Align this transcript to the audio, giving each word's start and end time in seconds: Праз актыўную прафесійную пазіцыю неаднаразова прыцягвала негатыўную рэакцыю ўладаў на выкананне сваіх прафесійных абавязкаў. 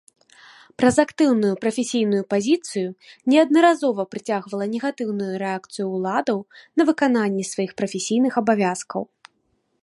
Праз 0.81 0.95
актыўную 1.03 1.49
прафесійную 1.65 2.21
пазіцыю 2.33 2.89
неаднаразова 3.33 4.07
прыцягвала 4.15 4.65
негатыўную 4.73 5.29
рэакцыю 5.43 5.87
ўладаў 5.95 6.39
на 6.81 6.89
выкананне 6.89 7.43
сваіх 7.53 7.71
прафесійных 7.83 8.33
абавязкаў. 8.43 9.01